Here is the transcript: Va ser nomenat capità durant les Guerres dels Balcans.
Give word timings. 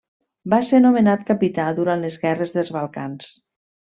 Va 0.53 0.59
ser 0.69 0.79
nomenat 0.85 1.27
capità 1.27 1.67
durant 1.81 2.01
les 2.07 2.17
Guerres 2.25 2.55
dels 2.57 2.75
Balcans. 2.79 3.31